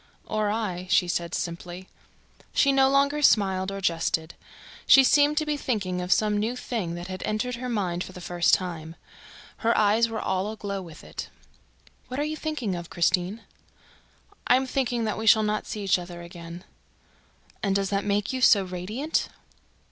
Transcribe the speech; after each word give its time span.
"Or 0.25 0.49
I," 0.49 0.87
she 0.89 1.07
said 1.07 1.35
simply. 1.35 1.87
She 2.53 2.71
no 2.71 2.89
longer 2.89 3.21
smiled 3.21 3.71
or 3.71 3.79
jested. 3.81 4.33
She 4.87 5.03
seemed 5.03 5.37
to 5.37 5.45
be 5.45 5.57
thinking 5.57 6.01
of 6.01 6.11
some 6.11 6.39
new 6.39 6.55
thing 6.55 6.95
that 6.95 7.05
had 7.05 7.21
entered 7.21 7.57
her 7.57 7.69
mind 7.69 8.03
for 8.03 8.11
the 8.11 8.19
first 8.19 8.51
time. 8.55 8.95
Her 9.57 9.77
eyes 9.77 10.09
were 10.09 10.19
all 10.19 10.51
aglow 10.51 10.81
with 10.81 11.03
it. 11.03 11.29
"What 12.07 12.19
are 12.19 12.23
you 12.23 12.35
thinking 12.35 12.73
of, 12.73 12.89
Christine?" 12.89 13.41
"I 14.47 14.55
am 14.55 14.65
thinking 14.65 15.03
that 15.03 15.19
we 15.19 15.27
shall 15.27 15.43
not 15.43 15.67
see 15.67 15.83
each 15.83 15.99
other 15.99 16.23
again..." 16.23 16.63
"And 17.61 17.75
does 17.75 17.91
that 17.91 18.03
make 18.03 18.33
you 18.33 18.41
so 18.41 18.63
radiant?" 18.63 19.29